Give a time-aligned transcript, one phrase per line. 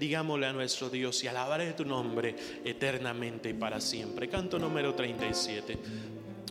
[0.00, 4.28] digámosle a nuestro Dios y alabaré tu nombre eternamente y para siempre.
[4.28, 5.78] Canto número 37.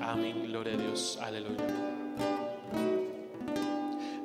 [0.00, 1.64] Amén, gloria a Dios, aleluya.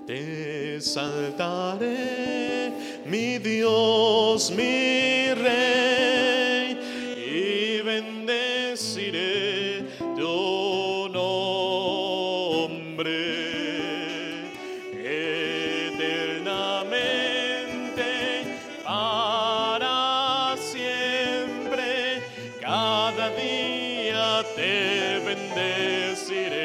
[0.05, 2.71] Te saltaré,
[3.07, 5.96] mi Dios, mi Rey,
[26.27, 26.56] seated.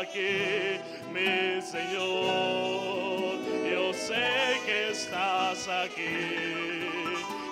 [0.00, 0.78] Aquí,
[1.12, 3.38] mi Señor.
[3.70, 6.84] Yo sé que estás aquí.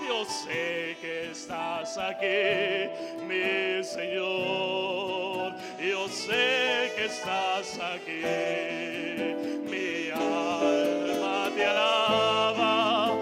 [0.09, 2.89] Yo sé que estás aquí,
[3.27, 5.53] mi Señor.
[5.81, 8.23] Yo sé que estás aquí.
[9.71, 13.13] Mi alma te alaba,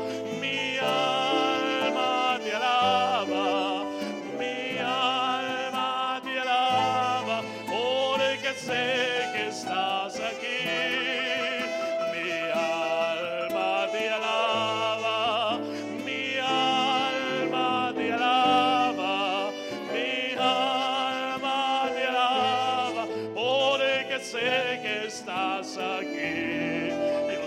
[0.40, 3.84] mi alma te alaba,
[4.38, 9.03] mi alma te alaba, porque sé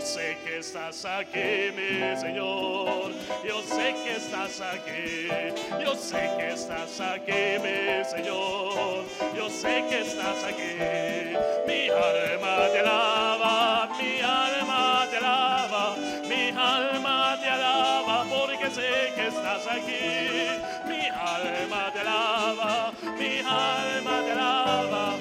[0.08, 3.12] sé que estás aquí, mi Señor.
[3.46, 5.28] Yo sé que estás aquí.
[5.84, 9.04] Yo sé que estás aquí, mi Señor.
[9.36, 10.74] Yo sé que estás aquí.
[11.68, 15.96] Mi alma te alaba, mi alma te alaba,
[16.30, 20.06] mi alma te alaba, porque sé que estás aquí.
[20.88, 25.18] Mi alma te alaba, mi alma te alaba,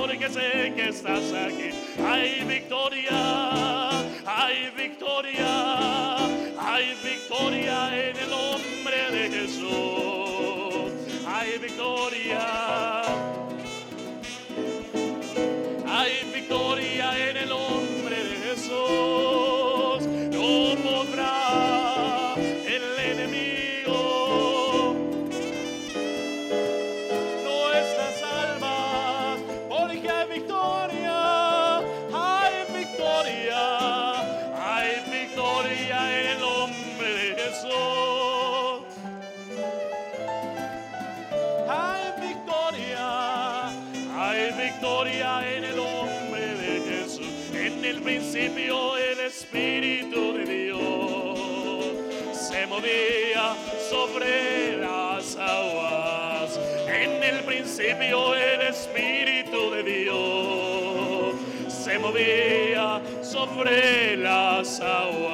[0.00, 1.70] porque sé que estás aquí.
[2.02, 3.90] Hay victoria,
[4.26, 6.16] hay victoria,
[6.58, 10.92] hay victoria en el nombre de Jesús.
[11.26, 13.09] Hay victoria.
[48.10, 51.38] Principio el Espíritu de Dios
[52.32, 53.54] se movía
[53.88, 56.58] sobre las aguas.
[56.88, 61.34] En el principio el Espíritu de Dios
[61.68, 65.29] se movía sobre las aguas.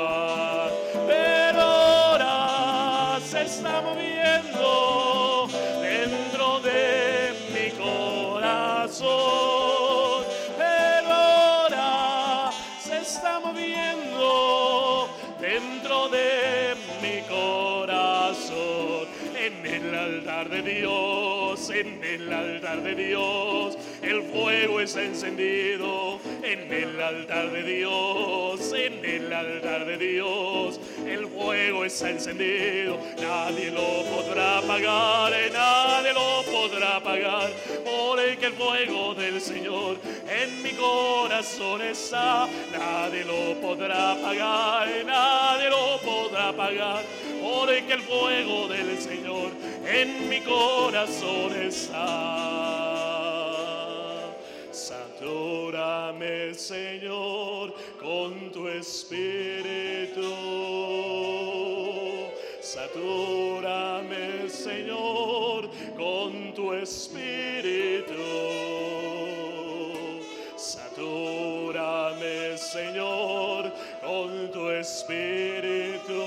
[19.67, 26.21] En el altar de Dios, en el altar de Dios, el fuego está encendido.
[26.49, 33.01] En el altar de Dios, en el altar de Dios, el fuego está encendido.
[33.21, 37.51] Nadie lo podrá apagar, eh, nadie lo podrá apagar.
[37.85, 39.97] Porque el fuego del Señor
[40.31, 42.47] en mi corazón está.
[42.71, 47.03] Nadie lo podrá apagar, eh, nadie lo podrá apagar.
[47.43, 49.51] Porque el fuego del Señor
[49.85, 52.96] en mi corazón está.
[56.07, 60.23] Satúrame, Señor, con tu espíritu.
[62.61, 68.15] Satúrame, Señor, con tu espíritu.
[70.57, 76.23] Satúrame, Señor, con tu espíritu.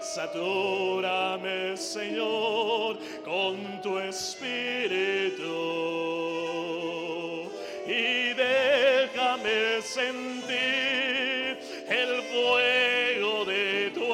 [0.00, 5.81] Satúrame, Señor, con tu espíritu.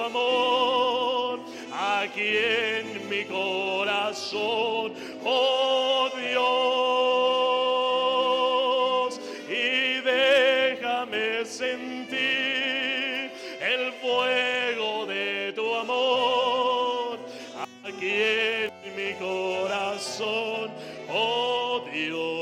[0.08, 1.40] Amor
[1.72, 4.92] aquí en mi corazón,
[5.24, 6.48] oh Dios.
[9.48, 17.18] Y déjame sentir el fuego de tu amor
[17.84, 18.22] aquí
[18.64, 20.70] en mi corazón,
[21.12, 22.37] oh Dios,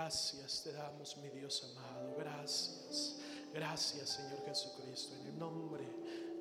[0.00, 3.16] Gracias te damos, mi Dios amado, gracias.
[3.52, 5.84] Gracias, Señor Jesucristo, en el nombre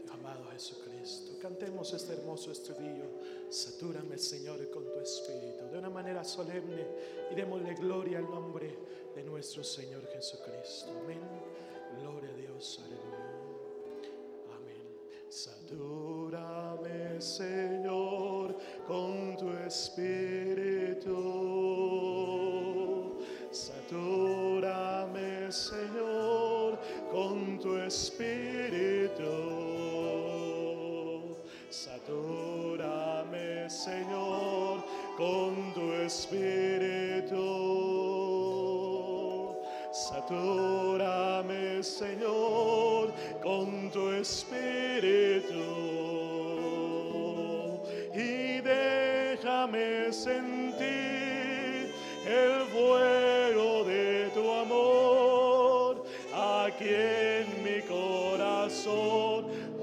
[0.06, 1.38] de amado Jesucristo.
[1.42, 3.04] Cantemos este hermoso estudio.
[3.50, 6.88] Satúrame, Señor, con tu espíritu de una manera solemne
[7.30, 8.78] y démosle gloria al nombre
[9.14, 10.98] de nuestro Señor Jesucristo.
[11.04, 11.20] Amén.
[12.00, 13.28] Gloria a Dios, aleluya.
[14.56, 14.88] Amén.
[15.28, 18.56] Satúrame, Señor,
[18.88, 20.09] con tu espíritu.
[27.90, 29.34] Espíritu.
[31.70, 34.84] Satúrame, Señor,
[35.18, 37.48] con tu espíritu.
[39.92, 45.66] Satúrame, Señor, con tu espíritu.
[48.14, 50.59] Y déjame sentir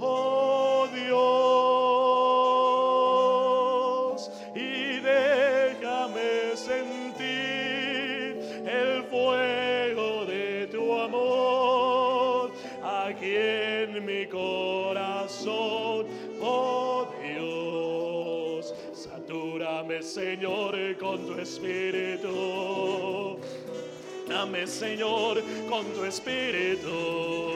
[0.00, 1.16] oh Dios.
[4.54, 7.26] Y déjame sentir
[8.64, 12.52] el fuego de tu amor
[12.84, 16.06] aquí en mi corazón,
[16.40, 18.72] oh Dios.
[18.92, 23.38] Satúrame, Señor, con tu espíritu.
[24.28, 27.55] Dame, Señor, con tu espíritu.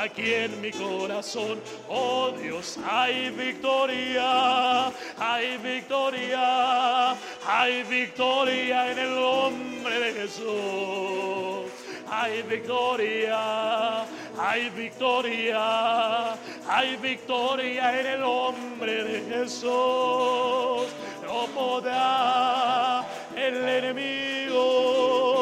[0.00, 2.78] aquí en mi corazón, oh Dios.
[2.88, 4.86] Hay victoria,
[5.18, 11.72] hay victoria, hay victoria en el nombre de Jesús.
[12.10, 14.04] Hay victoria,
[14.38, 16.32] hay victoria,
[16.68, 20.86] hay victoria en el nombre de Jesús.
[21.24, 25.33] No podrá el enemigo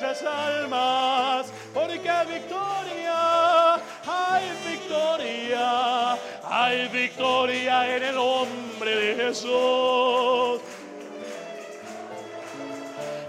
[0.00, 3.74] nuestras almas, porque hay victoria,
[4.06, 6.12] hay victoria,
[6.44, 10.60] hay victoria en el nombre de Jesús.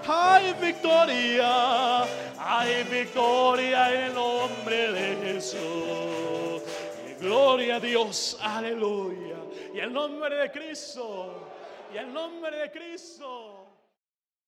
[0.08, 2.04] Hay victoria,
[2.38, 6.62] hay victoria en el nombre de Jesús.
[7.08, 9.38] Y gloria a Dios, aleluya.
[9.74, 11.48] Y el nombre de Cristo,
[11.94, 13.59] y el nombre de Cristo.